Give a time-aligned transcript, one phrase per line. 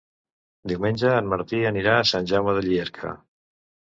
[0.71, 3.15] Diumenge en Martí anirà a Sant Jaume de Llierca.